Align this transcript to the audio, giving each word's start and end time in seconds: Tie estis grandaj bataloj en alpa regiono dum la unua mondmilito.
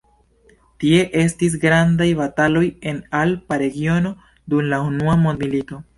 Tie 0.83 1.01
estis 1.23 1.57
grandaj 1.65 2.09
bataloj 2.21 2.65
en 2.93 3.03
alpa 3.21 3.61
regiono 3.67 4.13
dum 4.55 4.69
la 4.75 4.85
unua 4.91 5.19
mondmilito. 5.27 5.85